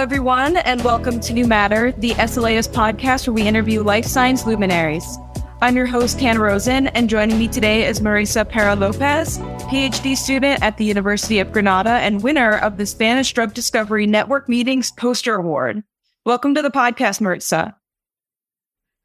everyone, 0.00 0.56
and 0.56 0.82
welcome 0.82 1.20
to 1.20 1.34
New 1.34 1.46
Matter, 1.46 1.92
the 1.92 2.12
SLAS 2.12 2.66
podcast 2.66 3.26
where 3.26 3.34
we 3.34 3.46
interview 3.46 3.82
life 3.82 4.06
science 4.06 4.46
luminaries. 4.46 5.18
I'm 5.60 5.76
your 5.76 5.84
host, 5.84 6.18
Hannah 6.18 6.40
Rosen, 6.40 6.86
and 6.86 7.10
joining 7.10 7.38
me 7.38 7.48
today 7.48 7.84
is 7.84 8.00
Marisa 8.00 8.48
Pera 8.48 8.74
Lopez, 8.74 9.36
PhD 9.36 10.16
student 10.16 10.62
at 10.62 10.78
the 10.78 10.86
University 10.86 11.38
of 11.38 11.52
Granada 11.52 11.90
and 11.90 12.22
winner 12.22 12.56
of 12.56 12.78
the 12.78 12.86
Spanish 12.86 13.30
Drug 13.34 13.52
Discovery 13.52 14.06
Network 14.06 14.48
Meetings 14.48 14.90
Poster 14.90 15.34
Award. 15.34 15.82
Welcome 16.24 16.54
to 16.54 16.62
the 16.62 16.70
podcast, 16.70 17.20
Marisa. 17.20 17.74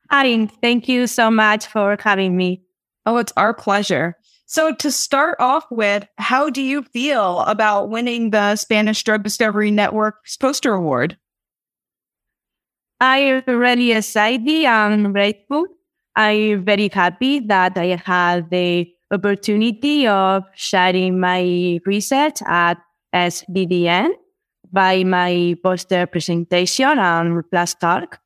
Hi, 0.09 0.45
thank 0.61 0.87
you 0.87 1.07
so 1.07 1.29
much 1.29 1.67
for 1.67 1.97
having 1.99 2.37
me. 2.37 2.63
Oh, 3.05 3.17
it's 3.17 3.33
our 3.35 3.53
pleasure. 3.53 4.15
So, 4.47 4.75
to 4.75 4.91
start 4.91 5.37
off 5.39 5.65
with, 5.71 6.07
how 6.17 6.51
do 6.51 6.61
you 6.61 6.83
feel 6.83 7.39
about 7.41 7.89
winning 7.89 8.29
the 8.29 8.55
Spanish 8.55 9.03
Drug 9.03 9.23
Discovery 9.23 9.71
Network's 9.71 10.37
Poster 10.37 10.73
Award? 10.73 11.17
I'm 13.01 13.43
really 13.47 13.91
excited 13.91 14.65
and 14.65 15.13
grateful. 15.13 15.65
I'm 16.15 16.63
very 16.63 16.89
happy 16.89 17.39
that 17.41 17.77
I 17.77 17.99
had 18.05 18.49
the 18.51 18.87
opportunity 19.11 20.07
of 20.07 20.43
sharing 20.55 21.19
my 21.19 21.79
research 21.85 22.41
at 22.45 22.77
SDDN 23.13 24.11
by 24.71 25.03
my 25.03 25.55
poster 25.63 26.05
presentation 26.05 26.99
and 26.99 27.49
class 27.49 27.73
talk. 27.73 28.19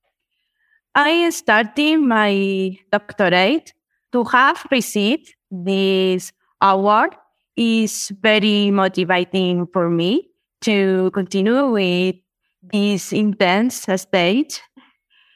I 0.96 1.30
started 1.30 1.98
my 2.00 2.78
doctorate 2.92 3.74
to 4.12 4.24
have 4.26 4.66
received 4.72 5.34
this 5.52 6.32
award 6.62 7.16
is 7.56 8.12
very 8.22 8.72
motivating 8.72 9.68
for 9.74 9.90
me 9.90 10.30
to 10.62 11.12
continue 11.14 11.70
with 11.72 12.16
this 12.62 13.12
intense 13.14 13.88
stage. 13.96 14.62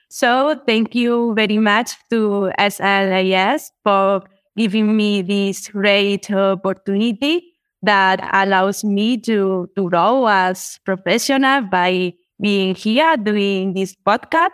So 0.10 0.60
thank 0.68 0.94
you 0.96 1.34
very 1.36 1.58
much 1.58 1.96
to 2.12 2.52
SLAS 2.60 3.72
for 3.84 4.22
giving 4.56 4.96
me 4.96 5.22
this 5.22 5.70
great 5.70 6.30
opportunity 6.32 7.54
that 7.82 8.22
allows 8.32 8.84
me 8.84 9.18
to, 9.22 9.70
to 9.76 9.90
grow 9.90 10.28
as 10.28 10.80
professional 10.86 11.62
by 11.64 12.14
being 12.40 12.76
here 12.76 13.18
doing 13.18 13.74
this 13.74 13.96
podcast 14.06 14.52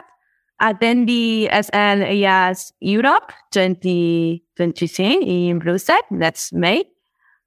attend 0.59 1.07
the 1.07 1.49
SLAS 1.51 2.71
Europe 2.79 3.31
2023 3.51 5.49
in 5.49 5.59
Brussels. 5.59 6.01
That's 6.11 6.53
May. 6.53 6.85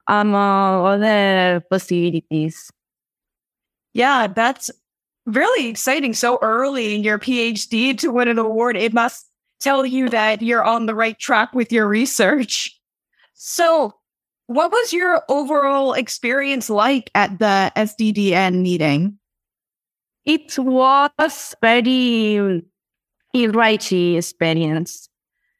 Um, 0.08 0.34
uh, 0.34 0.82
other 0.82 1.62
possibilities. 1.70 2.70
Yeah, 3.94 4.27
that's 4.27 4.70
really 5.27 5.69
exciting. 5.69 6.14
So 6.14 6.38
early 6.42 6.94
in 6.94 7.02
your 7.02 7.19
PhD 7.19 7.96
to 7.98 8.10
win 8.10 8.28
an 8.28 8.38
award, 8.38 8.77
it 8.77 8.92
must 8.92 9.26
tell 9.60 9.86
you 9.86 10.08
that 10.08 10.42
you're 10.42 10.64
on 10.64 10.86
the 10.86 10.94
right 10.94 11.19
track 11.19 11.54
with 11.54 11.72
your 11.72 11.86
research. 11.86 12.78
So, 13.34 13.94
what 14.47 14.70
was 14.72 14.92
your 14.92 15.22
overall 15.28 15.92
experience 15.92 16.69
like 16.69 17.10
at 17.14 17.38
the 17.38 17.72
SDDN 17.76 18.60
meeting? 18.62 19.19
It 20.24 20.58
was 20.58 21.54
very 21.60 22.62
enriching 23.33 24.16
experience. 24.16 25.08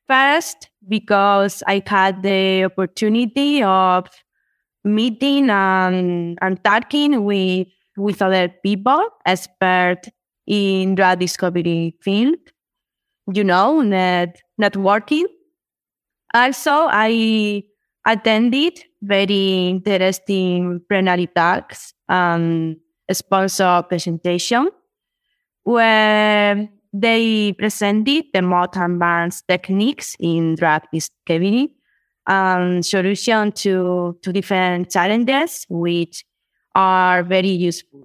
First, 0.09 0.69
because 0.89 1.62
I 1.67 1.83
had 1.87 2.23
the 2.23 2.65
opportunity 2.65 3.62
of 3.62 4.09
meeting 4.84 5.48
and, 5.48 6.39
and 6.43 6.62
talking 6.65 7.25
with, 7.25 7.69
with 7.97 8.20
other 8.20 8.48
people, 8.62 9.03
expert 9.25 10.03
in 10.47 10.95
drug 10.97 11.20
discovery 11.20 11.95
field, 12.03 12.37
you 13.33 13.44
know, 13.44 13.81
net, 13.81 14.41
networking. 14.60 15.25
Also, 16.34 16.72
I 16.72 17.62
attended 18.06 18.81
very 19.00 19.69
interesting 19.69 20.81
plenary 20.89 21.28
talks 21.28 21.94
and 22.09 22.77
sponsor 23.10 23.84
presentation 23.89 24.69
where 25.65 26.69
they 26.92 27.53
presented 27.54 28.26
the 28.32 28.42
most 28.42 28.76
advanced 28.76 29.48
techniques 29.48 30.16
in 30.20 30.54
drug 30.56 30.82
discovery 30.92 31.75
and 32.26 32.84
solution 32.84 33.50
to, 33.53 34.19
to 34.22 34.32
different 34.32 34.91
challenges, 34.91 35.66
which 35.69 36.25
are 36.75 37.22
very 37.22 37.48
useful. 37.48 38.04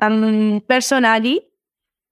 And 0.00 0.66
personally, 0.68 1.40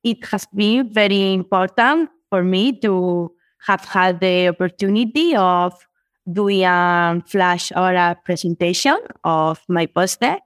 it 0.03 0.25
has 0.27 0.47
been 0.55 0.93
very 0.93 1.33
important 1.35 2.11
for 2.31 2.43
me 2.43 2.79
to 2.81 3.33
have 3.67 3.85
had 3.85 4.21
the 4.21 4.49
opportunity 4.49 5.37
of 5.37 5.75
doing 6.31 6.65
a 6.65 7.23
flash 7.27 7.71
or 7.73 7.95
a 7.95 8.17
presentation 8.25 8.99
of 9.25 9.61
my 9.69 9.87
poster 9.87 10.39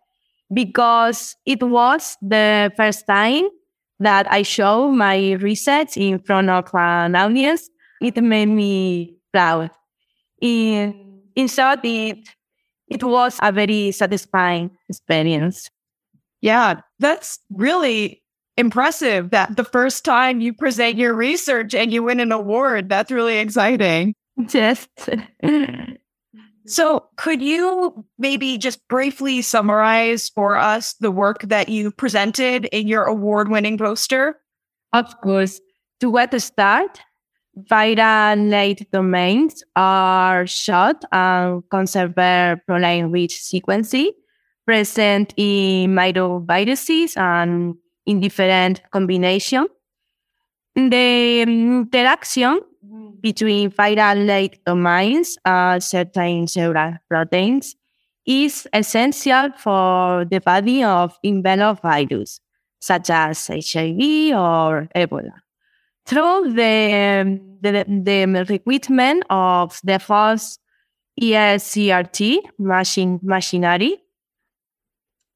because 0.52 1.36
it 1.44 1.62
was 1.62 2.16
the 2.22 2.72
first 2.76 3.06
time 3.06 3.48
that 4.00 4.30
I 4.30 4.42
show 4.42 4.90
my 4.90 5.32
research 5.34 5.96
in 5.96 6.18
front 6.18 6.50
of 6.50 6.68
an 6.74 7.14
audience, 7.14 7.68
it 8.00 8.22
made 8.22 8.46
me 8.46 9.16
proud. 9.32 9.70
In, 10.40 11.22
in 11.34 11.48
short, 11.48 11.80
it, 11.84 12.28
it 12.88 13.02
was 13.02 13.38
a 13.42 13.52
very 13.52 13.92
satisfying 13.92 14.70
experience. 14.88 15.70
Yeah, 16.40 16.80
that's 16.98 17.38
really 17.50 18.22
impressive 18.56 19.30
that 19.30 19.56
the 19.56 19.64
first 19.64 20.04
time 20.04 20.40
you 20.40 20.52
present 20.52 20.96
your 20.96 21.14
research 21.14 21.74
and 21.74 21.92
you 21.92 22.02
win 22.02 22.20
an 22.20 22.32
award. 22.32 22.88
That's 22.88 23.10
really 23.10 23.38
exciting. 23.38 24.14
Yes. 24.52 24.86
So, 26.66 27.06
could 27.16 27.42
you 27.42 28.04
maybe 28.18 28.58
just 28.58 28.86
briefly 28.88 29.40
summarize 29.40 30.28
for 30.28 30.56
us 30.56 30.94
the 30.94 31.12
work 31.12 31.42
that 31.42 31.68
you 31.68 31.92
presented 31.92 32.64
in 32.66 32.88
your 32.88 33.04
award 33.04 33.48
winning 33.48 33.78
poster? 33.78 34.40
Of 34.92 35.20
course. 35.20 35.60
To 36.00 36.26
to 36.26 36.40
start, 36.40 37.00
viral 37.70 38.50
late 38.50 38.90
domains 38.92 39.62
are 39.76 40.46
short 40.46 41.04
and 41.12 41.62
conserved 41.70 42.16
proline 42.16 43.12
rich 43.12 43.40
sequencing 43.40 44.10
present 44.66 45.32
in 45.36 45.94
myroviruses 45.94 47.16
and 47.16 47.76
in 48.04 48.20
different 48.20 48.82
combinations. 48.90 49.68
The 50.74 51.42
interaction 51.42 52.60
between 53.20 53.70
viral 53.70 54.26
late 54.26 54.58
domains 54.64 55.36
and 55.44 55.76
uh, 55.76 55.80
certain 55.80 56.46
cellular 56.46 57.00
proteins 57.08 57.74
is 58.26 58.66
essential 58.72 59.50
for 59.56 60.24
the 60.24 60.40
body 60.40 60.82
of 60.82 61.16
enveloped 61.24 61.82
virus, 61.82 62.40
such 62.80 63.10
as 63.10 63.46
HIV 63.46 64.34
or 64.34 64.88
Ebola. 64.94 65.32
Through 66.06 66.52
the, 66.54 67.22
um, 67.22 67.58
the, 67.60 67.84
the 67.88 68.46
recruitment 68.48 69.24
of 69.30 69.80
the 69.82 69.98
first 69.98 70.60
ESCRT 71.20 72.38
machine, 72.58 73.18
machinery, 73.22 73.96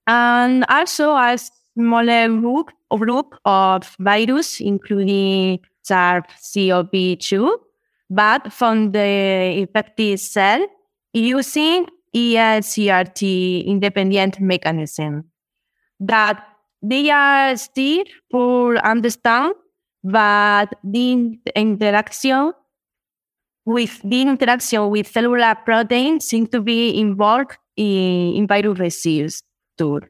and 0.06 0.65
also 0.69 1.12
a 1.12 1.38
smaller 1.77 2.28
group, 2.28 2.71
group 2.91 3.34
of 3.44 3.97
virus, 3.99 4.61
including 4.61 5.61
SARS-CoV-2, 5.83 7.51
but 8.09 8.53
from 8.53 8.93
the 8.93 9.55
infected 9.59 10.21
cell 10.21 10.67
using 11.13 11.87
ESCRT 12.15 13.67
independent 13.67 14.41
mechanism 14.41 15.31
that 16.00 16.44
they 16.82 17.11
are 17.11 17.56
still 17.56 18.05
for 18.31 18.77
understand, 18.79 19.55
but 20.03 20.73
the 20.82 21.38
interaction 21.55 22.53
with 23.65 24.00
the 24.03 24.23
interaction 24.23 24.88
with 24.91 25.06
cellular 25.06 25.55
proteins 25.55 26.25
seem 26.25 26.47
to 26.49 26.61
be 26.61 26.99
involved 26.99 27.59
in, 27.76 28.35
in 28.35 28.47
virus 28.47 28.79
residues 28.79 29.43
too. 29.76 30.00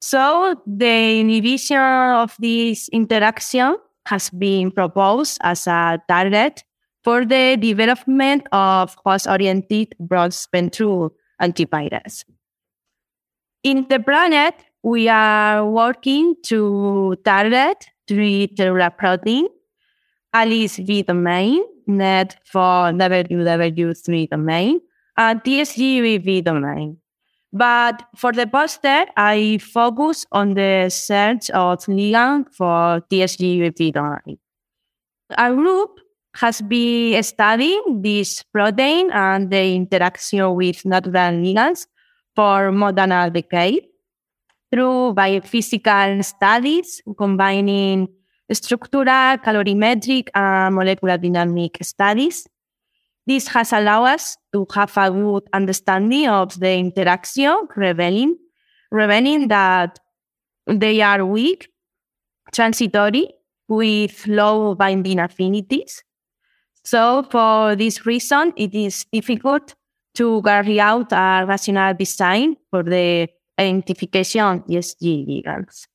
So 0.00 0.60
the 0.66 1.20
inhibition 1.20 1.78
of 1.78 2.34
this 2.38 2.88
interaction 2.90 3.76
has 4.06 4.30
been 4.30 4.70
proposed 4.70 5.38
as 5.42 5.66
a 5.66 6.00
target 6.08 6.64
for 7.02 7.24
the 7.24 7.56
development 7.60 8.46
of 8.52 8.96
host-oriented 9.04 9.94
broad-spectrum 10.00 11.10
antivirus. 11.40 12.24
In 13.62 13.86
the 13.88 14.00
planet, 14.00 14.54
we 14.82 15.08
are 15.08 15.64
working 15.66 16.34
to 16.44 17.16
target 17.24 17.86
three 18.06 18.52
cellular 18.56 18.90
protein, 18.90 19.48
Alice 20.32 20.76
V 20.76 21.02
domain, 21.02 21.62
NET 21.86 22.36
for 22.44 22.92
WW3 22.92 24.28
domain, 24.30 24.80
and 25.16 25.42
TSGV 25.42 26.44
domain. 26.44 26.98
But 27.54 28.02
for 28.16 28.32
the 28.32 28.48
poster, 28.48 29.06
I 29.16 29.58
focus 29.62 30.26
on 30.32 30.54
the 30.54 30.90
search 30.90 31.50
of 31.50 31.86
ligand 31.86 32.50
for 32.52 33.00
TSGV 33.06 33.70
Our 35.38 35.54
group 35.54 36.00
has 36.34 36.60
been 36.62 37.22
studying 37.22 38.02
this 38.02 38.42
protein 38.42 39.08
and 39.12 39.50
the 39.50 39.72
interaction 39.72 40.52
with 40.56 40.84
natural 40.84 41.38
ligands 41.38 41.86
for 42.34 42.72
more 42.72 42.90
than 42.90 43.12
a 43.12 43.30
decade 43.30 43.86
through 44.72 45.14
biophysical 45.14 46.24
studies 46.24 47.00
combining 47.16 48.08
structural, 48.50 49.38
calorimetric, 49.38 50.28
and 50.34 50.74
molecular 50.74 51.18
dynamic 51.18 51.78
studies. 51.82 52.48
This 53.26 53.48
has 53.48 53.72
allowed 53.72 54.04
us 54.04 54.36
to 54.52 54.66
have 54.74 54.96
a 54.96 55.10
good 55.10 55.44
understanding 55.52 56.28
of 56.28 56.58
the 56.60 56.74
interaction, 56.76 57.68
revealing, 57.74 58.36
revealing 58.90 59.48
that 59.48 59.98
they 60.66 61.00
are 61.00 61.24
weak, 61.24 61.68
transitory, 62.52 63.28
with 63.68 64.26
low 64.26 64.74
binding 64.74 65.18
affinities. 65.18 66.02
So 66.84 67.26
for 67.30 67.74
this 67.76 68.04
reason, 68.04 68.52
it 68.56 68.74
is 68.74 69.06
difficult 69.10 69.74
to 70.16 70.42
carry 70.42 70.80
out 70.80 71.12
a 71.12 71.44
rational 71.46 71.94
design 71.94 72.56
for 72.70 72.82
the 72.82 73.28
identification 73.58 74.60
ESG 74.68 75.26
ligands. 75.26 75.86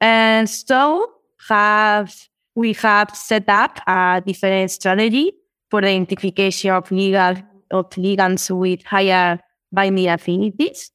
And 0.00 0.48
so 0.48 1.10
have 1.48 2.14
we 2.54 2.74
have 2.74 3.14
set 3.14 3.48
up 3.48 3.80
a 3.86 4.22
different 4.24 4.70
strategy 4.70 5.32
for 5.70 5.80
the 5.80 5.88
identification 5.88 6.72
of, 6.72 6.90
legal, 6.90 7.36
of 7.70 7.90
ligands 7.90 8.50
with 8.56 8.84
higher 8.84 9.38
binding 9.72 10.08
affinities. 10.08 10.90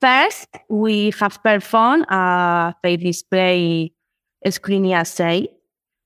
First, 0.00 0.48
we 0.68 1.12
have 1.20 1.42
performed 1.42 2.06
a 2.08 2.74
phage 2.84 3.02
display 3.02 3.92
screening 4.48 4.94
assay. 4.94 5.48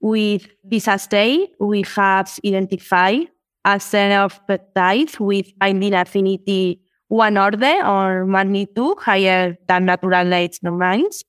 With 0.00 0.48
this 0.62 0.88
assay, 0.88 1.48
we 1.58 1.82
have 1.96 2.38
identified 2.44 3.28
a 3.64 3.80
set 3.80 4.12
of 4.12 4.38
peptides 4.46 5.18
with 5.18 5.56
binding 5.58 5.94
affinity 5.94 6.80
one 7.08 7.38
order 7.38 7.80
or 7.86 8.26
magnitude 8.26 8.98
higher 8.98 9.56
than 9.68 9.84
natural 9.86 10.26
light 10.26 10.58
domains. 10.62 11.22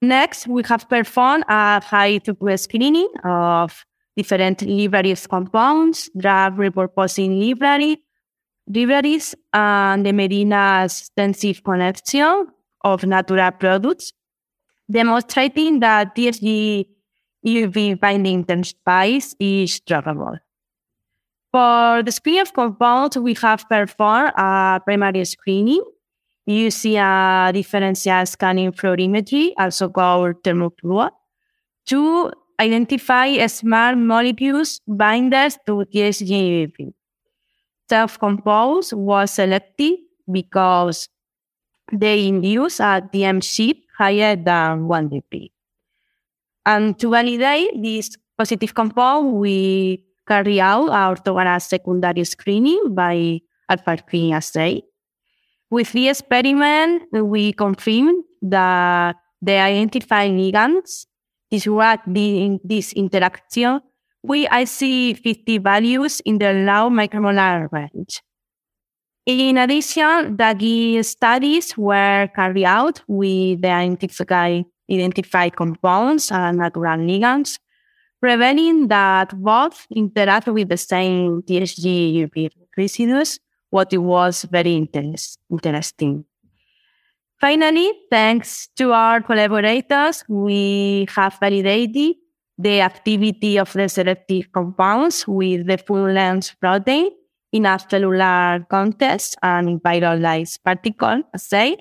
Next, 0.00 0.46
we 0.46 0.62
have 0.66 0.88
performed 0.88 1.44
a 1.48 1.82
high 1.82 2.18
throughput 2.18 2.60
screening 2.60 3.08
of 3.24 3.84
different 4.18 4.62
libraries 4.62 5.28
compounds, 5.28 6.10
drug 6.18 6.56
repurposing 6.56 7.38
library, 7.40 8.02
libraries, 8.66 9.36
and 9.52 10.04
the 10.04 10.12
Medina's 10.12 10.98
extensive 10.98 11.62
collection 11.62 12.48
of 12.82 13.04
natural 13.04 13.52
products, 13.52 14.12
demonstrating 14.90 15.78
that 15.78 16.16
TSG 16.16 16.86
EUV 17.46 18.00
binding 18.00 18.44
spice 18.64 19.36
is 19.38 19.80
druggable. 19.88 20.38
For 21.52 22.02
the 22.02 22.10
screen 22.10 22.40
of 22.40 22.52
compounds, 22.52 23.16
we 23.16 23.34
have 23.34 23.68
performed 23.68 24.32
a 24.36 24.80
primary 24.84 25.24
screening 25.26 25.84
using 26.44 26.96
a 26.96 27.52
differential 27.54 28.26
scanning 28.26 28.72
fluorimetry, 28.72 29.52
also 29.56 29.88
called 29.88 30.42
thermofluor, 30.42 31.10
to 31.86 32.32
identify 32.60 33.46
small 33.46 33.94
molecules 33.96 34.80
binders 34.86 35.58
to 35.66 35.84
TSGAP. 35.92 36.92
Self-compose 37.88 38.92
was 38.92 39.30
selected 39.30 39.98
because 40.30 41.08
they 41.92 42.26
induce 42.26 42.80
a 42.80 43.00
DM 43.12 43.42
shift 43.42 43.80
higher 43.96 44.36
than 44.36 44.86
1 44.88 45.08
dp. 45.10 45.50
And 46.66 46.98
to 46.98 47.10
validate 47.10 47.82
this 47.82 48.16
positive 48.36 48.74
compound, 48.74 49.32
we 49.34 50.04
carry 50.26 50.60
out 50.60 50.90
our 50.90 51.16
orthogonal 51.16 51.62
secondary 51.62 52.24
screening 52.24 52.94
by 52.94 53.40
alpha 53.68 53.96
screening 53.96 54.34
assay. 54.34 54.82
With 55.70 55.92
the 55.92 56.08
experiment, 56.08 57.08
we 57.12 57.52
confirmed 57.52 58.24
that 58.42 59.16
the 59.40 59.56
identified 59.56 60.32
ligands 60.32 61.07
disrupt 61.50 62.12
the, 62.12 62.58
this 62.64 62.92
interaction 62.92 63.80
we 64.22 64.48
I 64.48 64.64
see 64.64 65.14
50 65.14 65.58
values 65.58 66.20
in 66.20 66.38
the 66.38 66.52
low 66.52 66.90
micromolar 66.90 67.70
range. 67.72 68.20
In 69.26 69.58
addition, 69.58 70.36
the 70.36 71.02
studies 71.02 71.76
were 71.76 72.28
carried 72.34 72.64
out 72.64 73.02
with 73.06 73.60
the 73.62 73.70
identified, 73.70 74.64
identified 74.90 75.54
compounds 75.54 76.32
and 76.32 76.58
natural 76.58 76.98
ligands 76.98 77.58
revealing 78.20 78.88
that 78.88 79.30
both 79.36 79.86
interact 79.94 80.48
with 80.48 80.68
the 80.68 80.76
same 80.76 81.42
TSG 81.42 82.56
residues, 82.76 83.38
what 83.70 83.92
it 83.92 83.98
was 83.98 84.44
very 84.50 84.74
interest, 84.74 85.38
interesting. 85.50 86.24
Finally, 87.40 87.92
thanks 88.10 88.68
to 88.76 88.92
our 88.92 89.20
collaborators, 89.20 90.24
we 90.28 91.06
have 91.14 91.38
validated 91.38 92.16
the 92.58 92.80
activity 92.80 93.56
of 93.58 93.72
the 93.74 93.88
selective 93.88 94.50
compounds 94.50 95.26
with 95.28 95.66
the 95.68 95.78
full 95.78 96.10
length 96.10 96.56
protein 96.60 97.10
in 97.52 97.64
a 97.64 97.78
cellular 97.78 98.66
context 98.68 99.36
and 99.42 99.68
in 99.68 99.78
viral 99.78 100.20
light 100.20 100.50
particle 100.64 101.22
assay. 101.32 101.76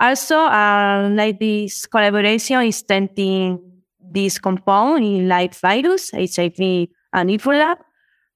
Also, 0.00 0.36
uh, 0.36 0.50
our 0.50 1.08
latest 1.10 1.88
collaboration 1.90 2.62
is 2.62 2.82
testing 2.82 3.58
this 4.00 4.38
compound 4.38 5.04
in 5.04 5.28
live 5.28 5.54
virus, 5.54 6.10
HIV, 6.10 6.88
and 7.12 7.30
Ebola. 7.30 7.76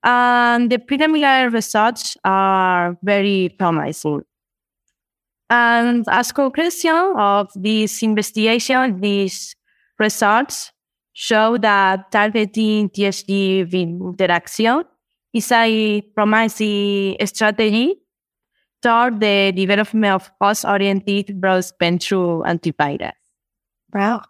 And 0.03 0.71
the 0.71 0.79
preliminary 0.79 1.51
results 1.51 2.17
are 2.25 2.97
very 3.03 3.55
promising. 3.59 4.23
And 5.51 6.05
as 6.09 6.31
conclusion 6.31 7.13
of 7.19 7.51
this 7.57 8.03
investigation, 8.05 9.01
these 9.01 9.57
results 9.99 10.71
show 11.13 11.59
that 11.59 12.13
targeting 12.13 12.89
TSG 12.89 13.71
interaction 13.73 14.85
is 15.35 15.51
a 15.51 16.03
promising 16.15 17.17
strategy 17.27 17.97
toward 18.81 19.21
the 19.21 19.53
development 19.53 20.15
of 20.15 20.31
host-oriented 20.41 21.41
broad-spectrum 21.41 22.43
antivirus. 22.47 23.13
Wow. 23.93 24.23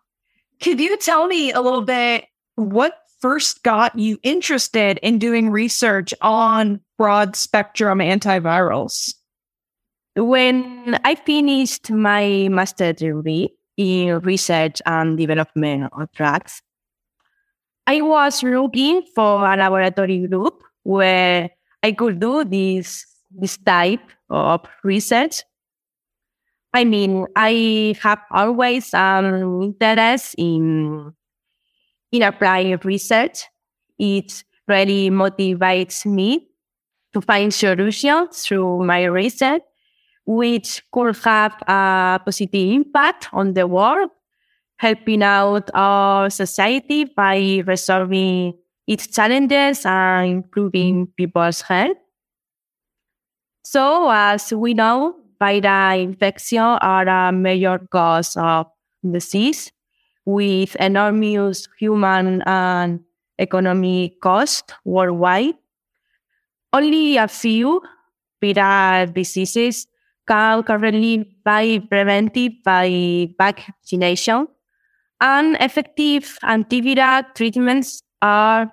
Could 0.62 0.81
you 0.81 0.97
tell 0.97 1.27
me 1.27 1.53
a 1.53 1.61
little 1.61 1.83
bit 1.83 2.25
what 2.57 2.95
first 3.21 3.62
got 3.62 3.97
you 3.99 4.19
interested 4.23 4.99
in 5.03 5.19
doing 5.19 5.50
research 5.50 6.15
on 6.23 6.81
broad 6.97 7.37
spectrum 7.37 7.99
antivirals? 7.99 9.15
When 10.17 10.99
I 11.05 11.14
finished 11.14 11.90
my 11.90 12.49
master's 12.50 12.97
degree 12.97 13.55
in 13.76 14.19
research 14.21 14.83
and 14.85 15.17
development 15.17 15.90
of 15.93 16.11
drugs, 16.12 16.62
I 17.87 18.02
was 18.02 18.43
looking 18.43 19.02
for 19.14 19.45
a 19.45 19.57
laboratory 19.57 20.26
group 20.26 20.62
where 20.83 21.50
I 21.83 21.93
could 21.93 22.21
do 22.21 22.45
this, 22.45 23.07
this 23.31 23.57
type 23.57 24.11
of 24.29 24.67
research 24.85 25.43
I 26.73 26.85
mean, 26.85 27.26
I 27.35 27.97
have 28.00 28.21
always 28.31 28.95
um, 28.95 29.62
interest 29.62 30.35
in 30.38 31.12
in 32.12 32.23
applying 32.23 32.79
research. 32.85 33.47
It 33.99 34.45
really 34.69 35.11
motivates 35.11 36.07
me 36.07 36.49
to 37.12 37.21
find 37.21 37.52
solutions 37.52 38.43
through 38.47 38.85
my 38.85 39.05
research, 39.05 39.62
which 40.27 40.83
could 40.93 41.17
have 41.25 41.55
a 41.67 42.21
positive 42.25 42.73
impact 42.75 43.29
on 43.33 43.55
the 43.55 43.67
world, 43.67 44.11
helping 44.79 45.23
out 45.23 45.71
our 45.75 46.31
society 46.31 47.05
by 47.05 47.62
resolving 47.67 48.55
its 48.87 49.07
challenges 49.07 49.85
and 49.87 50.31
improving 50.31 51.07
people's 51.17 51.61
health. 51.62 51.97
So, 53.65 54.11
as 54.11 54.53
we 54.53 54.75
know, 54.75 55.17
viral 55.41 56.03
infection 56.03 56.59
are 56.61 57.09
a 57.09 57.33
major 57.33 57.79
cause 57.91 58.37
of 58.37 58.67
disease 59.09 59.73
with 60.27 60.77
enormous 60.77 61.69
human 61.79 62.43
and 62.43 63.00
economic 63.39 64.21
cost 64.21 64.75
worldwide. 64.85 65.55
Only 66.73 67.17
a 67.17 67.29
few 67.29 67.83
viral 68.43 69.12
diseases 69.12 69.87
currently 70.31 71.37
be 71.45 71.81
prevented 71.81 72.63
by 72.65 73.29
vaccination, 73.39 74.47
and 75.21 75.57
effective 75.61 76.39
antiviral 76.45 77.25
treatments 77.35 78.03
are 78.23 78.73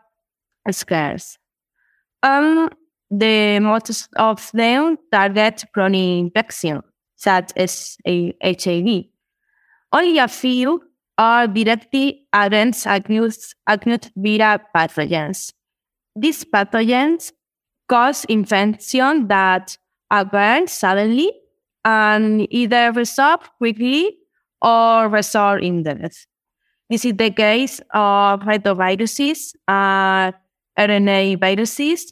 scarce. 0.72 1.38
Um, 2.24 2.70
the 3.10 3.60
most 3.60 4.10
of 4.18 4.52
them 4.54 4.98
target 5.12 5.64
chronic 5.74 6.20
infection, 6.20 6.82
such 7.16 7.52
as 7.56 7.98
HIV. 8.06 9.06
Only 9.92 10.18
a 10.20 10.28
few 10.28 10.82
are 11.18 11.48
directly 11.48 12.28
against 12.34 12.86
acute, 12.86 13.56
acute 13.66 14.12
viral 14.18 14.60
pathogens. 14.76 15.54
These 16.16 16.46
pathogens 16.46 17.32
cause 17.88 18.26
infection 18.26 19.28
that 19.28 19.78
occur 20.12 20.66
suddenly 20.68 21.32
and 21.88 22.46
either 22.52 22.92
resolve 22.92 23.50
quickly 23.58 24.20
or 24.62 25.08
result 25.08 25.64
in 25.64 25.82
death. 25.84 26.28
This 26.90 27.06
is 27.06 27.14
the 27.16 27.32
case 27.32 27.80
of 27.94 28.42
retroviruses, 28.42 29.56
uh, 29.68 30.34
RNA 30.78 31.40
viruses, 31.40 32.12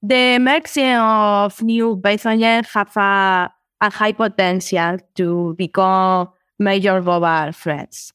The 0.02 0.36
emergence 0.36 1.00
of 1.02 1.62
new 1.64 1.98
pathogens 1.98 2.68
have 2.74 2.96
a, 2.98 3.52
a 3.86 3.90
high 3.90 4.14
potential 4.14 4.98
to 5.16 5.56
become 5.58 6.30
major 6.60 7.02
global 7.02 7.52
threats, 7.52 8.14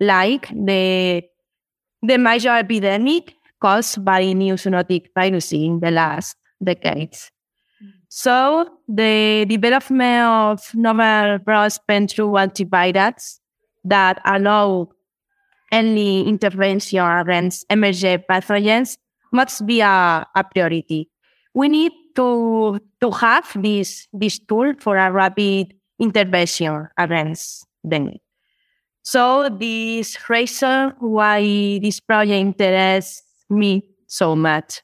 like 0.00 0.48
the, 0.48 1.22
the 2.02 2.18
major 2.18 2.56
epidemic 2.56 3.34
caused 3.60 4.04
by 4.04 4.32
new 4.32 4.54
zoonotic 4.54 5.06
viruses 5.14 5.52
in 5.52 5.80
the 5.80 5.90
last 5.90 6.36
decades. 6.62 7.30
So 8.08 8.68
the 8.88 9.46
development 9.48 10.26
of 10.26 10.74
novel 10.74 11.38
broad-spectrum 11.38 12.28
antivirals 12.32 13.38
that 13.84 14.20
allow 14.24 14.90
early 15.72 16.28
intervention 16.28 17.00
against 17.00 17.64
emerging 17.70 18.24
pathogens 18.28 18.98
must 19.32 19.64
be 19.64 19.80
a, 19.80 20.26
a 20.36 20.44
priority. 20.44 21.08
We 21.54 21.68
need 21.68 21.92
to, 22.14 22.80
to 23.00 23.10
have 23.10 23.50
this, 23.56 24.08
this 24.12 24.38
tool 24.38 24.74
for 24.78 24.96
a 24.96 25.10
rapid 25.10 25.74
intervention 25.98 26.88
against 26.96 27.66
them. 27.84 28.12
So 29.02 29.48
this 29.48 30.16
reason 30.28 30.94
why 30.98 31.78
this 31.82 32.00
project 32.00 32.32
interests 32.32 33.22
me 33.50 33.84
so 34.06 34.36
much. 34.36 34.82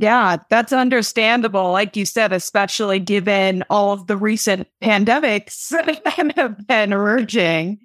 Yeah, 0.00 0.36
that's 0.48 0.72
understandable. 0.72 1.72
Like 1.72 1.96
you 1.96 2.06
said, 2.06 2.32
especially 2.32 3.00
given 3.00 3.64
all 3.68 3.92
of 3.92 4.06
the 4.06 4.16
recent 4.16 4.68
pandemics 4.80 5.68
that 6.14 6.34
have 6.36 6.66
been 6.66 6.92
emerging. 6.92 7.80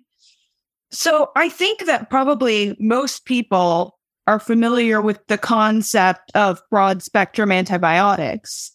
So 0.92 1.32
I 1.36 1.50
think 1.50 1.86
that 1.88 2.12
probably 2.12 2.78
most 2.80 3.26
people 3.26 3.98
are 4.28 4.40
familiar 4.40 5.02
with 5.02 5.26
the 5.28 5.38
concept 5.38 6.32
of 6.36 6.62
broad 6.70 7.04
spectrum 7.04 7.52
antibiotics. 7.52 8.72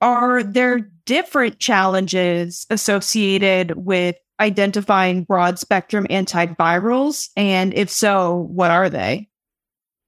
Are 0.00 0.42
there 0.42 0.90
different 1.06 1.58
challenges 1.58 2.66
associated 2.68 3.72
with 3.86 4.16
identifying 4.40 5.24
broad 5.24 5.58
spectrum 5.58 6.06
antivirals? 6.10 7.30
And 7.36 7.72
if 7.74 7.88
so, 7.88 8.48
what 8.50 8.70
are 8.70 8.90
they? 8.90 9.28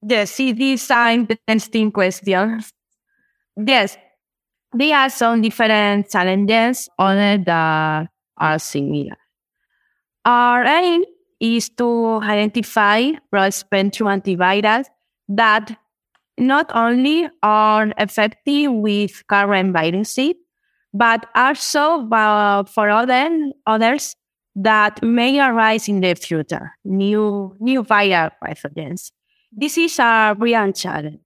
Yes, 0.07 0.39
it 0.39 0.59
is 0.59 0.91
an 0.91 1.27
interesting 1.47 1.91
question. 1.91 2.61
Yes, 3.55 3.97
there 4.73 4.95
are 4.95 5.09
some 5.09 5.41
different 5.41 6.11
challenges 6.11 6.87
on 6.99 7.17
it 7.17 7.45
that 7.45 8.07
are 8.37 8.59
similar. 8.59 9.17
Our 10.23 10.65
aim 10.65 11.03
is 11.39 11.69
to 11.69 12.19
identify 12.23 13.11
broad 13.31 13.53
spectrum 13.53 14.07
antivirals 14.09 14.85
that 15.29 15.77
not 16.37 16.71
only 16.75 17.29
are 17.43 17.91
effective 17.97 18.71
with 18.71 19.25
current 19.27 19.73
viruses, 19.73 20.33
but 20.93 21.25
also 21.35 22.09
uh, 22.09 22.63
for 22.63 22.89
other, 22.89 23.29
others 23.65 24.15
that 24.55 25.01
may 25.03 25.39
arise 25.39 25.87
in 25.87 26.01
the 26.01 26.15
future, 26.15 26.71
new, 26.83 27.55
new 27.59 27.83
viral 27.83 28.31
pathogens. 28.43 29.11
This 29.51 29.77
is 29.77 29.99
a 29.99 30.35
real 30.37 30.71
challenge. 30.71 31.19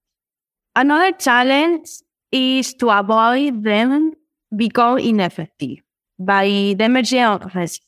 Another 0.76 1.12
challenge 1.12 1.90
is 2.32 2.74
to 2.76 2.90
avoid 2.90 3.64
them 3.64 4.14
become 4.56 4.98
ineffective 5.00 5.80
by 6.20 6.74
damaging 6.78 7.40
resistance. 7.54 7.80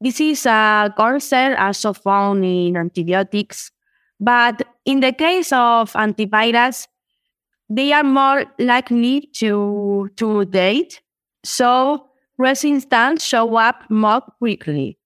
This 0.00 0.20
is 0.20 0.46
a 0.46 0.92
concept 0.96 1.60
also 1.60 1.92
found 1.92 2.44
in 2.44 2.76
antibiotics, 2.76 3.70
but 4.18 4.62
in 4.86 5.00
the 5.00 5.12
case 5.12 5.52
of 5.52 5.92
antivirals, 5.92 6.86
they 7.68 7.92
are 7.92 8.02
more 8.02 8.46
likely 8.58 9.28
to, 9.34 10.08
to 10.16 10.44
date, 10.46 11.02
so 11.44 12.06
resistance 12.38 13.22
show 13.24 13.56
up 13.56 13.84
more 13.90 14.22
quickly. 14.38 14.98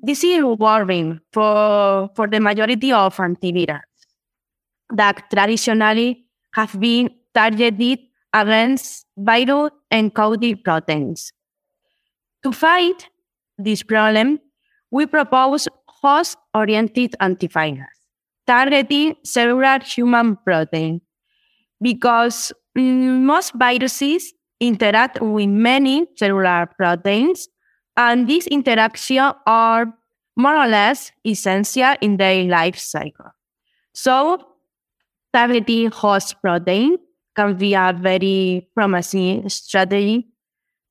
This 0.00 0.22
is 0.22 0.44
worrying 0.44 1.20
for, 1.32 2.08
for 2.14 2.28
the 2.28 2.38
majority 2.38 2.92
of 2.92 3.16
antivirals 3.16 3.80
that 4.94 5.28
traditionally 5.28 6.24
have 6.54 6.78
been 6.78 7.10
targeted 7.34 7.98
against 8.32 9.06
viral 9.18 9.70
encoded 9.92 10.62
proteins. 10.62 11.32
To 12.44 12.52
fight 12.52 13.08
this 13.58 13.82
problem, 13.82 14.38
we 14.90 15.06
propose 15.06 15.68
host-oriented 15.86 17.14
antivirals 17.20 17.98
targeting 18.48 19.14
cellular 19.24 19.78
human 19.84 20.36
protein 20.36 21.00
because 21.82 22.50
mm, 22.76 23.20
most 23.20 23.52
viruses 23.54 24.32
interact 24.58 25.20
with 25.20 25.48
many 25.48 26.06
cellular 26.16 26.66
proteins 26.78 27.48
and 27.96 28.26
these 28.26 28.46
interactions 28.46 29.34
are 29.46 29.86
more 30.36 30.56
or 30.56 30.66
less 30.66 31.12
essential 31.26 31.94
in 32.00 32.16
their 32.16 32.44
life 32.44 32.78
cycle. 32.78 33.30
So, 33.92 34.38
targeting 35.32 35.90
host 35.90 36.40
protein 36.40 36.96
can 37.36 37.56
be 37.56 37.74
a 37.74 37.92
very 37.92 38.68
promising 38.74 39.48
strategy 39.48 40.28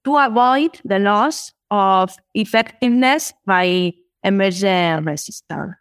to 0.05 0.17
avoid 0.17 0.79
the 0.85 0.99
loss 0.99 1.53
of 1.71 2.15
effectiveness 2.33 3.33
by 3.45 3.93
emergent 4.23 5.05
resistance. 5.05 5.75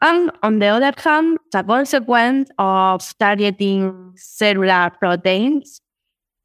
And 0.00 0.30
on 0.42 0.58
the 0.58 0.66
other 0.66 0.92
hand, 0.96 1.38
the 1.52 1.62
consequence 1.62 2.50
of 2.58 3.18
targeting 3.18 4.12
cellular 4.16 4.90
proteins, 4.90 5.80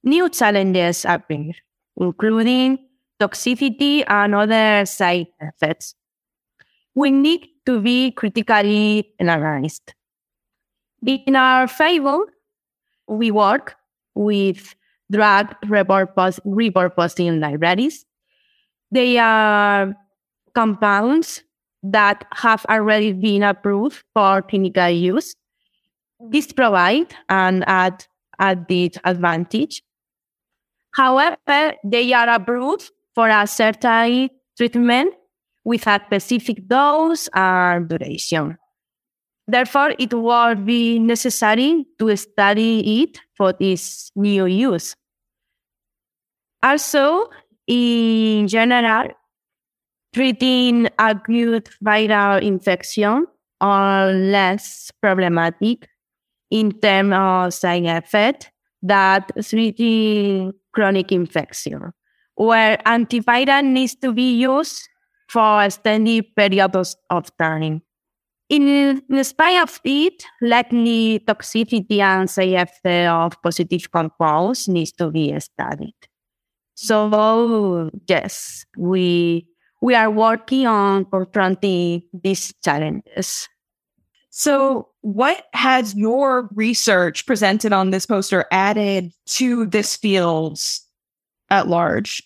new 0.03 0.29
challenges 0.29 1.05
appear, 1.05 1.51
including 1.97 2.79
toxicity, 3.19 4.03
and 4.07 4.33
other 4.33 4.85
side 4.85 5.27
effects. 5.39 5.95
We 6.95 7.11
need 7.11 7.47
to 7.65 7.79
be 7.79 8.11
critically 8.11 9.13
analyzed. 9.19 9.93
In 11.05 11.35
our 11.35 11.67
favor, 11.67 12.19
we 13.07 13.31
work 13.31 13.75
with 14.15 14.75
drug 15.11 15.53
repurposing 15.65 17.39
libraries. 17.39 18.05
They 18.91 19.17
are 19.17 19.93
compounds 20.55 21.43
that 21.83 22.25
have 22.33 22.65
already 22.69 23.13
been 23.13 23.43
approved 23.43 24.03
for 24.13 24.41
clinical 24.41 24.89
use. 24.89 25.35
This 26.19 26.51
provides 26.51 27.13
an 27.29 27.63
add, 27.67 28.05
added 28.39 28.97
advantage. 29.03 29.83
However, 30.93 31.73
they 31.83 32.13
are 32.13 32.29
approved 32.29 32.91
for 33.15 33.29
a 33.29 33.47
certain 33.47 34.29
treatment 34.57 35.13
with 35.63 35.87
a 35.87 36.01
specific 36.05 36.67
dose 36.67 37.29
and 37.33 37.87
duration. 37.87 38.57
Therefore, 39.47 39.93
it 39.97 40.13
will 40.13 40.55
be 40.55 40.99
necessary 40.99 41.85
to 41.99 42.15
study 42.15 43.03
it 43.03 43.19
for 43.35 43.53
this 43.53 44.11
new 44.15 44.45
use. 44.45 44.95
Also, 46.63 47.29
in 47.67 48.47
general, 48.47 49.09
treating 50.13 50.87
acute 50.99 51.69
viral 51.83 52.41
infection 52.41 53.25
are 53.59 54.11
less 54.11 54.91
problematic 55.01 55.87
in 56.49 56.71
terms 56.71 57.13
of 57.15 57.53
side 57.53 57.85
effect 57.85 58.51
that 58.81 59.31
treating 59.47 60.51
chronic 60.73 61.11
infection, 61.11 61.91
where 62.35 62.77
antiviral 62.85 63.63
needs 63.63 63.95
to 63.95 64.11
be 64.11 64.39
used 64.39 64.87
for 65.29 65.63
extended 65.63 66.25
periods 66.35 66.95
of 67.09 67.35
time. 67.37 67.81
In, 68.49 69.01
in 69.09 69.23
spite 69.23 69.61
of 69.61 69.79
it, 69.85 70.25
likely 70.41 71.19
toxicity 71.19 71.99
and 71.99 72.29
side 72.29 72.67
of 73.07 73.41
positive 73.41 73.89
compounds 73.91 74.67
needs 74.67 74.91
to 74.93 75.09
be 75.09 75.39
studied. 75.39 75.95
So 76.75 77.89
yes, 78.07 78.65
we 78.77 79.47
we 79.81 79.95
are 79.95 80.11
working 80.11 80.67
on 80.67 81.05
confronting 81.05 82.03
these 82.13 82.53
challenges. 82.63 83.49
So, 84.29 84.87
what 85.01 85.43
has 85.53 85.93
your 85.93 86.47
research 86.53 87.25
presented 87.25 87.73
on 87.73 87.89
this 87.89 88.05
poster 88.05 88.45
added 88.51 89.11
to 89.37 89.65
this 89.65 89.97
field 89.97 90.57
at 91.49 91.67
large? 91.67 92.23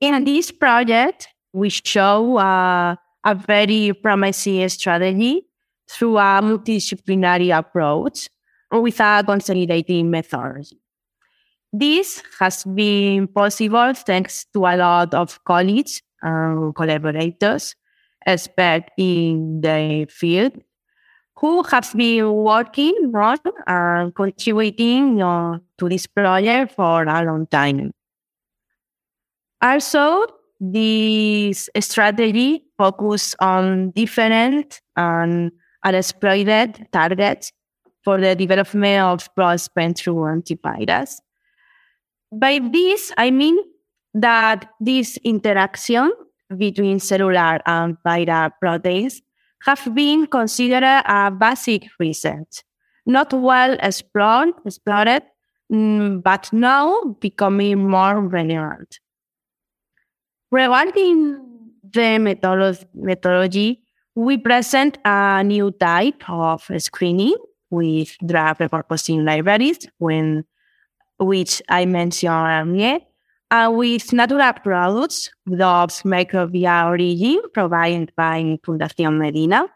In 0.00 0.24
this 0.24 0.50
project, 0.50 1.28
we 1.52 1.68
show 1.68 2.38
uh, 2.38 2.96
a 3.24 3.34
very 3.34 3.92
promising 3.92 4.66
strategy 4.70 5.46
through 5.90 6.16
a 6.16 6.40
multidisciplinary 6.40 7.56
approach 7.56 8.28
with 8.70 9.00
a 9.00 9.22
consolidating 9.26 10.10
methodology. 10.10 10.80
This 11.72 12.22
has 12.40 12.64
been 12.64 13.28
possible 13.28 13.92
thanks 13.94 14.46
to 14.54 14.60
a 14.66 14.76
lot 14.76 15.12
of 15.12 15.42
colleagues 15.44 16.02
and 16.22 16.74
collaborators, 16.74 17.76
experts 18.26 18.88
in 18.96 19.60
the 19.60 20.06
field, 20.08 20.52
who 21.36 21.62
have 21.64 21.92
been 21.94 22.32
working 22.32 23.12
on 23.14 23.38
and 23.66 24.14
contributing 24.14 25.22
uh, 25.22 25.58
to 25.76 25.88
this 25.88 26.06
project 26.06 26.74
for 26.74 27.02
a 27.02 27.22
long 27.22 27.46
time. 27.46 27.92
Also, 29.60 30.26
this 30.58 31.68
strategy 31.80 32.64
focuses 32.76 33.36
on 33.40 33.90
different 33.90 34.80
and 34.96 35.52
unexploited 35.84 36.88
targets 36.92 37.52
for 38.04 38.18
the 38.20 38.34
development 38.34 39.02
of 39.02 39.28
broad-spectrum 39.36 40.16
antivirals. 40.16 41.20
By 42.32 42.60
this, 42.72 43.12
I 43.16 43.30
mean 43.30 43.58
that 44.14 44.70
this 44.80 45.16
interaction 45.24 46.12
between 46.56 47.00
cellular 47.00 47.60
and 47.66 47.96
viral 48.06 48.50
proteins 48.60 49.22
have 49.64 49.94
been 49.94 50.26
considered 50.26 51.02
a 51.06 51.30
basic 51.30 51.86
research, 51.98 52.62
not 53.06 53.32
well 53.32 53.76
explored, 53.80 54.50
explored 54.64 55.22
mm, 55.72 56.22
but 56.22 56.52
now 56.52 57.16
becoming 57.20 57.88
more 57.88 58.20
relevant. 58.20 59.00
Regarding 60.50 61.72
the 61.92 62.18
methodology, 62.94 63.82
we 64.14 64.38
present 64.38 64.98
a 65.04 65.42
new 65.44 65.70
type 65.70 66.28
of 66.28 66.68
screening 66.78 67.34
with 67.70 68.16
drug 68.26 68.58
repurposing 68.58 69.24
libraries, 69.24 69.78
when, 69.98 70.44
which 71.18 71.62
I 71.68 71.86
mentioned 71.86 72.32
earlier, 72.32 73.00
and 73.50 73.76
with 73.76 74.12
natural 74.12 74.52
products 74.52 75.30
of 75.46 75.90
microbial 76.04 76.86
origin 76.86 77.40
provided 77.52 78.12
by 78.16 78.58
Fundación 78.66 79.18
Medina. 79.18 79.66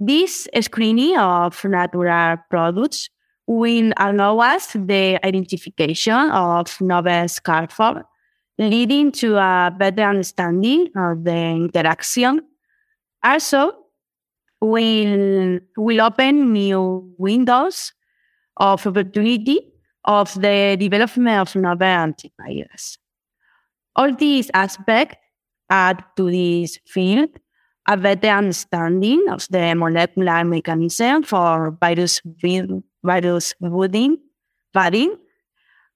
This 0.00 0.46
screening 0.60 1.16
of 1.16 1.64
natural 1.64 2.38
products 2.50 3.08
will 3.46 3.92
allow 3.96 4.38
us 4.38 4.72
the 4.74 5.18
identification 5.24 6.30
of 6.30 6.80
novel 6.80 7.28
scaffolds 7.28 8.04
leading 8.58 9.12
to 9.12 9.36
a 9.36 9.72
better 9.76 10.02
understanding 10.02 10.88
of 10.96 11.24
the 11.24 11.32
interaction. 11.32 12.40
Also, 13.22 13.72
will 14.60 15.60
will 15.76 16.00
open 16.00 16.52
new 16.52 17.14
windows 17.16 17.92
of 18.56 18.86
opportunity 18.86 19.72
of 20.08 20.32
the 20.40 20.74
development 20.80 21.38
of 21.38 21.54
novel 21.54 21.86
antivirals. 21.86 22.96
All 23.94 24.14
these 24.14 24.50
aspects 24.54 25.16
add 25.68 26.02
to 26.16 26.30
this 26.30 26.78
field 26.86 27.28
a 27.86 27.96
better 27.96 28.28
understanding 28.28 29.26
of 29.30 29.46
the 29.50 29.74
molecular 29.74 30.44
mechanism 30.44 31.22
for 31.22 31.76
virus 31.78 32.22
virus 33.04 33.54
budding, 33.60 34.18
budding, 34.72 35.14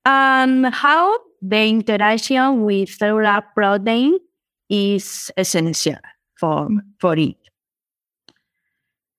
and 0.04 0.66
how 0.66 1.18
the 1.40 1.68
interaction 1.68 2.64
with 2.64 2.90
cellular 2.90 3.42
protein 3.54 4.18
is 4.68 5.30
essential 5.36 5.96
for, 6.38 6.68
for 7.00 7.16
it. 7.18 7.36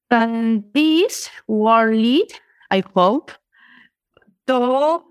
And 0.10 0.64
this 0.74 1.30
will 1.48 1.90
lead, 1.90 2.28
I 2.70 2.84
hope, 2.94 3.32
to, 4.48 5.04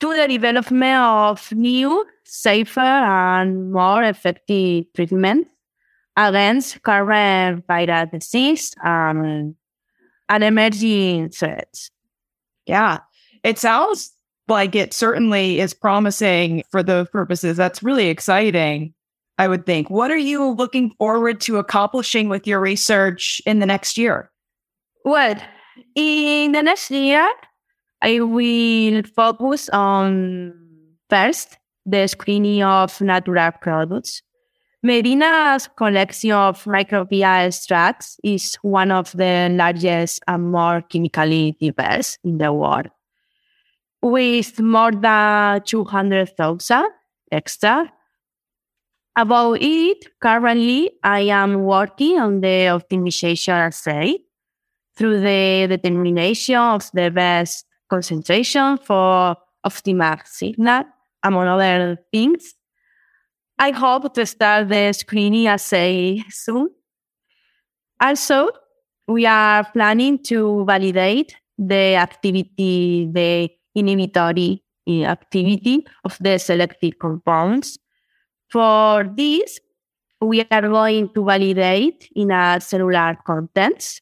to 0.00 0.16
the 0.16 0.28
development 0.28 1.02
of 1.02 1.52
new, 1.52 2.04
safer, 2.24 2.80
and 2.80 3.72
more 3.72 4.02
effective 4.02 4.86
treatments 4.94 5.48
against 6.16 6.82
current 6.82 7.66
viral 7.66 8.10
disease 8.10 8.74
and, 8.82 9.54
and 10.28 10.44
emerging 10.44 11.30
threats. 11.30 11.90
Yeah, 12.66 12.98
it 13.42 13.58
sounds 13.58 14.12
like 14.48 14.74
it 14.74 14.92
certainly 14.92 15.60
is 15.60 15.74
promising 15.74 16.62
for 16.70 16.82
those 16.82 17.08
purposes. 17.08 17.56
That's 17.56 17.82
really 17.82 18.08
exciting, 18.08 18.94
I 19.38 19.48
would 19.48 19.66
think. 19.66 19.88
What 19.88 20.10
are 20.10 20.16
you 20.16 20.50
looking 20.50 20.90
forward 20.98 21.40
to 21.42 21.58
accomplishing 21.58 22.28
with 22.28 22.46
your 22.46 22.60
research 22.60 23.40
in 23.46 23.60
the 23.60 23.66
next 23.66 23.96
year? 23.96 24.30
Well, 25.04 25.36
in 25.94 26.52
the 26.52 26.62
next 26.62 26.90
year, 26.90 27.28
I 28.02 28.20
will 28.20 29.02
focus 29.04 29.68
on 29.68 30.54
first 31.08 31.56
the 31.86 32.08
screening 32.08 32.62
of 32.64 33.00
natural 33.00 33.52
products. 33.60 34.22
Medina's 34.82 35.68
collection 35.76 36.32
of 36.32 36.64
microbial 36.64 37.46
extracts 37.46 38.18
is 38.24 38.56
one 38.62 38.90
of 38.90 39.12
the 39.12 39.48
largest 39.52 40.20
and 40.26 40.50
more 40.50 40.82
chemically 40.82 41.56
diverse 41.60 42.18
in 42.24 42.38
the 42.38 42.52
world 42.52 42.88
with 44.02 44.60
more 44.60 44.90
than 44.90 45.62
200,000 45.62 46.84
extra. 47.30 47.92
About 49.14 49.58
it, 49.60 50.06
currently 50.20 50.90
I 51.04 51.20
am 51.20 51.62
working 51.62 52.18
on 52.18 52.40
the 52.40 52.66
optimization 52.72 53.52
assay 53.52 54.18
through 54.96 55.20
the 55.20 55.66
determination 55.68 56.56
of 56.56 56.90
the 56.92 57.10
best 57.10 57.66
concentration 57.92 58.78
for 58.78 59.36
optimal 59.66 60.18
signal, 60.24 60.84
among 61.22 61.46
other 61.46 61.98
things. 62.10 62.54
I 63.58 63.70
hope 63.70 64.14
to 64.14 64.24
start 64.24 64.70
the 64.70 64.92
screening 64.92 65.46
assay 65.46 66.24
soon. 66.30 66.70
Also, 68.00 68.48
we 69.06 69.26
are 69.26 69.64
planning 69.72 70.18
to 70.30 70.64
validate 70.64 71.36
the 71.58 71.96
activity, 71.96 73.08
the 73.12 73.50
inhibitory 73.74 74.64
eh, 74.88 75.04
activity 75.04 75.86
of 76.04 76.16
the 76.18 76.38
selected 76.38 76.98
compounds. 76.98 77.78
For 78.48 79.04
this, 79.04 79.60
we 80.20 80.46
are 80.50 80.62
going 80.62 81.10
to 81.14 81.24
validate 81.24 82.08
in 82.16 82.30
a 82.30 82.58
cellular 82.58 83.18
contents 83.26 84.00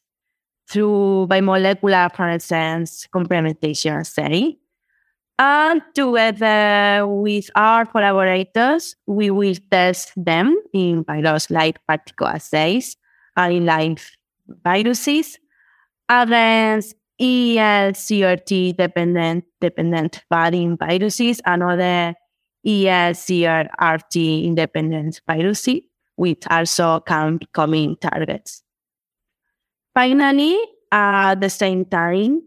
through 0.71 1.27
bimolecular 1.29 2.15
fluorescence 2.15 3.07
complementation 3.13 3.99
assay. 3.99 4.57
And 5.37 5.81
together 5.93 7.05
with 7.07 7.49
our 7.55 7.85
collaborators, 7.85 8.95
we 9.07 9.31
will 9.31 9.55
test 9.69 10.13
them 10.15 10.55
in 10.71 11.03
virus-like 11.03 11.79
particle 11.87 12.27
assays 12.27 12.95
and 13.35 13.53
in 13.53 13.65
live 13.65 14.11
viruses 14.63 15.39
against 16.07 16.95
ELCRT 17.19 18.77
dependent 18.77 19.45
dependent 19.59 20.23
varying 20.31 20.77
viruses 20.77 21.41
and 21.45 21.63
other 21.63 22.13
ELCRT 22.65 24.45
independent 24.45 25.21
viruses, 25.27 25.81
which 26.15 26.43
also 26.49 26.99
can 27.01 27.37
become 27.37 27.95
targets. 27.99 28.63
Finally, 29.93 30.57
at 30.91 31.35
the 31.35 31.49
same 31.49 31.85
time, 31.85 32.41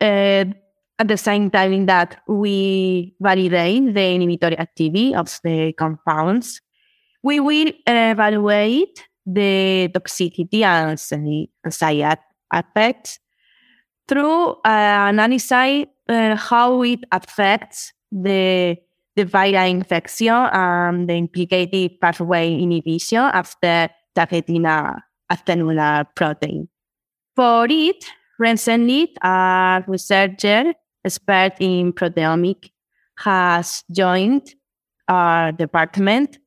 uh, 0.00 0.44
at 0.98 1.08
the 1.08 1.16
same 1.16 1.50
time 1.50 1.86
that 1.86 2.20
we 2.26 3.14
validate 3.20 3.94
the 3.94 4.14
inhibitory 4.14 4.58
activity 4.58 5.14
of 5.14 5.38
the 5.44 5.72
compounds, 5.74 6.60
we 7.22 7.40
will 7.40 7.70
evaluate 7.86 9.06
the 9.26 9.90
toxicity 9.92 10.62
and 10.62 10.96
the 10.98 11.70
side 11.70 12.18
effects 12.52 13.18
through 14.08 14.50
uh, 14.64 15.10
analyzing 15.10 15.86
uh, 16.08 16.36
how 16.36 16.82
it 16.82 17.00
affects 17.12 17.92
the 18.12 18.76
the 19.16 19.24
viral 19.24 19.70
infection 19.70 20.28
and 20.28 21.08
the 21.08 21.14
implicated 21.14 21.98
pathway 22.00 22.52
inhibition 22.52 23.24
the 23.62 23.90
targeting 24.14 24.66
a, 24.66 25.02
a 25.30 25.38
cellular 25.46 26.06
protein. 26.14 26.68
For 27.34 27.66
it, 27.68 28.04
recently, 28.38 29.12
a 29.22 29.84
researcher 29.86 30.74
expert 31.04 31.52
in 31.60 31.92
proteomic 31.92 32.70
has 33.18 33.84
joined 33.90 34.54
our 35.08 35.52
department. 35.52 36.38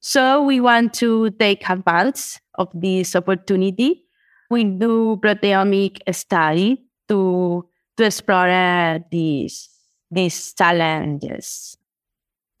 So 0.00 0.42
we 0.42 0.60
want 0.60 0.94
to 0.94 1.30
take 1.30 1.68
advantage 1.68 2.40
of 2.56 2.68
this 2.74 3.16
opportunity. 3.16 4.04
We 4.50 4.64
do 4.64 5.18
proteomic 5.22 5.98
study 6.14 6.84
to 7.08 7.68
to 7.96 8.04
explore 8.04 9.00
these 9.10 9.68
these 10.10 10.52
challenges. 10.54 11.76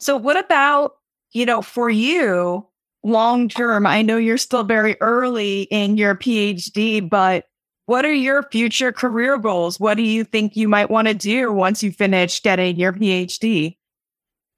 So 0.00 0.16
what 0.16 0.36
about, 0.36 0.96
you 1.32 1.46
know, 1.46 1.62
for 1.62 1.90
you 1.90 2.66
long 3.04 3.48
term? 3.48 3.86
I 3.86 4.02
know 4.02 4.16
you're 4.16 4.38
still 4.38 4.64
very 4.64 4.96
early 5.00 5.62
in 5.70 5.96
your 5.96 6.14
PhD, 6.14 7.08
but 7.08 7.44
what 7.86 8.04
are 8.04 8.12
your 8.12 8.42
future 8.50 8.92
career 8.92 9.38
goals? 9.38 9.78
What 9.78 9.96
do 9.96 10.02
you 10.02 10.24
think 10.24 10.56
you 10.56 10.68
might 10.68 10.90
want 10.90 11.08
to 11.08 11.14
do 11.14 11.52
once 11.52 11.82
you 11.82 11.92
finish 11.92 12.42
getting 12.42 12.76
your 12.76 12.92
PhD? 12.92 13.76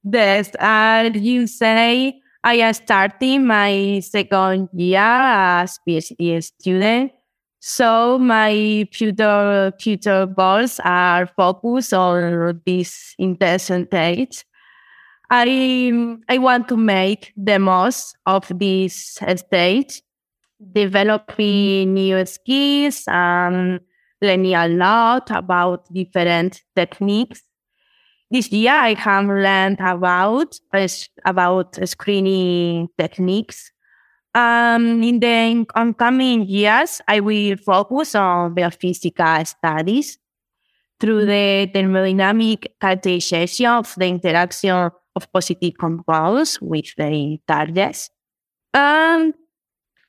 Yes, 0.04 0.50
as 0.60 1.16
you 1.16 1.48
say, 1.48 2.20
I 2.44 2.54
am 2.54 2.74
starting 2.74 3.46
my 3.46 4.00
second 4.04 4.68
year 4.72 5.00
as 5.00 5.80
PhD 5.86 6.42
student. 6.44 7.10
So 7.58 8.16
my 8.18 8.86
future 8.92 9.72
future 9.80 10.26
goals 10.26 10.78
are 10.84 11.26
focused 11.26 11.92
on 11.92 12.62
this 12.64 13.16
intention 13.18 13.88
stage. 13.88 14.44
I 15.30 16.18
I 16.28 16.38
want 16.38 16.68
to 16.68 16.76
make 16.76 17.32
the 17.36 17.58
most 17.58 18.16
of 18.26 18.46
this 18.58 19.18
stage, 19.36 20.02
developing 20.72 21.94
new 21.94 22.24
skills 22.26 23.04
and 23.08 23.80
learning 24.22 24.54
a 24.54 24.68
lot 24.68 25.30
about 25.30 25.92
different 25.92 26.62
techniques. 26.74 27.42
This 28.30 28.50
year 28.52 28.72
I 28.72 28.94
have 28.94 29.26
learned 29.26 29.78
about 29.80 30.58
about 31.24 31.78
screening 31.88 32.88
techniques. 32.98 33.72
Um, 34.34 35.02
in 35.02 35.18
the 35.18 35.64
upcoming 35.74 36.46
years, 36.46 37.00
I 37.08 37.20
will 37.20 37.56
focus 37.56 38.14
on 38.14 38.54
biophysical 38.54 39.46
studies 39.46 40.18
through 41.00 41.24
the 41.24 41.70
thermodynamic 41.74 42.66
characterization 42.78 43.66
of 43.66 43.94
the 43.96 44.06
interaction 44.06 44.90
of 45.16 45.32
positive 45.32 45.74
compounds 45.80 46.60
with 46.60 46.94
the 46.96 47.38
targets. 47.48 48.10
Um, 48.74 49.32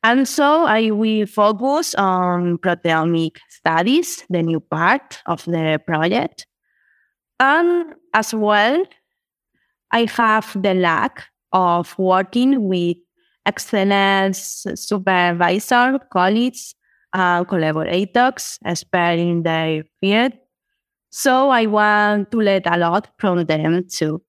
and 0.04 0.28
so 0.28 0.65
I 0.65 0.91
will 0.91 1.26
focus 1.26 1.96
on 1.96 2.60
proteomic 2.60 3.38
studies, 3.50 4.24
the 4.30 4.43
new 4.43 4.60
part 4.60 5.20
of 5.26 5.43
the 5.46 5.82
project. 5.88 6.46
And 7.39 7.96
as 8.13 8.34
well, 8.34 8.84
I 9.91 10.06
have 10.15 10.62
the 10.62 10.74
luck 10.74 11.24
of 11.52 11.98
working 11.98 12.67
with 12.67 12.98
excellent 13.46 14.36
supervisor, 14.36 16.00
colleagues, 16.12 16.76
uh, 17.13 17.43
collaborators, 17.46 18.60
expert 18.65 19.17
in 19.17 19.43
their 19.43 19.84
field. 20.00 20.34
So 21.10 21.50
I 21.50 21.65
want 21.65 22.32
to 22.32 22.38
learn 22.38 22.63
a 22.65 22.78
lot 22.78 23.10
from 23.17 23.46
them 23.46 23.88
too. 23.89 24.22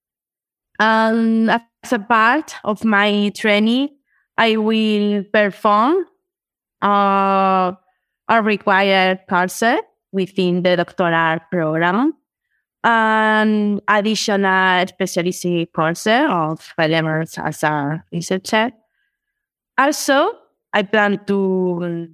And 0.79 1.51
as 1.51 1.93
a 1.93 1.99
part 1.99 2.55
of 2.63 2.83
my 2.85 3.31
training, 3.35 3.89
I 4.37 4.55
will 4.57 5.23
perform 5.31 6.05
uh, 6.81 7.73
a 8.29 8.41
required 8.41 9.19
course 9.29 9.63
within 10.11 10.63
the 10.63 10.77
doctoral 10.77 11.39
program 11.51 12.13
and 12.83 13.81
additional 13.87 14.87
specialty 14.87 15.65
course 15.65 16.07
of 16.07 16.73
elements 16.77 17.37
as 17.37 17.63
a 17.63 18.03
researcher 18.11 18.71
also, 19.79 20.35
I 20.73 20.83
plan 20.83 21.23
to 21.25 22.11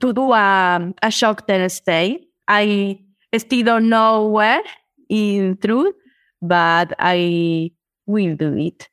to 0.00 0.12
do 0.12 0.32
a, 0.32 0.92
a 1.02 1.10
short-term 1.10 1.68
stay. 1.70 2.28
I 2.46 3.00
still 3.34 3.64
don't 3.64 3.88
know 3.88 4.28
where 4.28 4.62
in 5.08 5.56
truth, 5.56 5.94
but 6.42 6.92
I 6.98 7.72
will 8.06 8.36
do 8.36 8.56
it. 8.56 8.88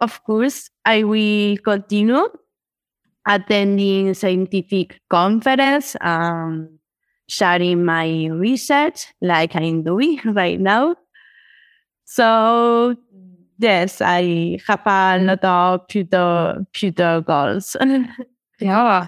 Of 0.00 0.22
course, 0.24 0.70
I 0.84 1.04
will 1.04 1.56
continue 1.58 2.26
attending 3.26 4.14
scientific 4.14 5.00
conference 5.08 5.96
and 6.00 6.78
sharing 7.28 7.84
my 7.84 8.26
research 8.26 9.06
like 9.20 9.54
I'm 9.54 9.82
doing 9.82 10.20
right 10.24 10.60
now. 10.60 10.96
So 12.04 12.96
yes, 13.58 14.00
I 14.00 14.58
have 14.66 14.80
a 14.86 15.18
mm. 15.18 15.26
lot 15.26 15.44
of 15.44 15.80
future 15.88 16.66
future 16.74 17.20
goals. 17.20 17.76
yeah. 18.60 19.06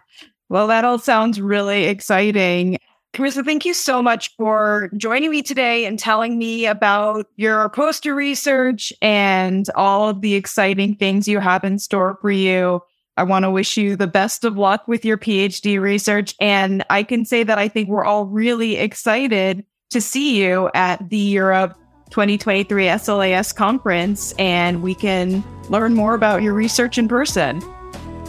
Well, 0.49 0.69
that 0.69 0.85
all 0.85 0.99
sounds 0.99 1.41
really 1.41 1.85
exciting. 1.85 2.79
Carissa, 3.15 3.45
thank 3.45 3.65
you 3.65 3.75
so 3.75 4.03
much 4.03 4.35
for 4.37 4.91
joining 4.97 5.31
me 5.31 5.41
today 5.41 5.87
and 5.87 6.01
telling 6.01 6.37
me 6.37 6.67
about 6.67 7.27
your 7.37 7.69
poster 7.69 8.13
research 8.13 8.93
and 9.01 9.71
all 9.77 10.09
of 10.09 10.21
the 10.21 10.35
exciting 10.35 10.97
things 10.97 11.29
you 11.29 11.39
have 11.39 11.63
in 11.63 11.79
store 11.79 12.19
for 12.21 12.33
you. 12.33 12.81
I 13.17 13.23
want 13.23 13.45
to 13.45 13.53
wish 13.53 13.77
you 13.77 13.95
the 13.95 14.09
best 14.09 14.43
of 14.43 14.59
luck 14.59 14.89
with 14.89 15.05
your 15.05 15.17
PhD 15.17 15.81
research. 15.81 16.35
And 16.41 16.85
I 16.91 17.05
can 17.05 17.25
say 17.25 17.45
that 17.45 17.57
I 17.57 17.69
think 17.69 17.89
we're 17.89 18.05
all 18.05 18.27
really 18.27 18.75
excited 18.75 19.65
to 19.91 20.01
see 20.01 20.43
you 20.43 20.69
at 20.75 21.09
the 21.09 21.17
Europe 21.17 21.79
2023 22.11 22.87
SLAS 22.99 23.55
conference 23.55 24.35
and 24.41 24.83
we 24.83 24.93
can 24.93 25.45
learn 25.69 25.95
more 25.95 26.15
about 26.15 26.43
your 26.43 26.53
research 26.53 26.99
in 26.99 27.07
person. 27.07 27.61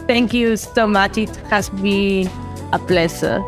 Thank 0.05 0.31
you 0.31 0.57
so 0.57 0.85
much. 0.85 1.17
It 1.17 1.35
has 1.47 1.69
been 1.69 2.29
a 2.71 2.77
pleasure. 2.77 3.43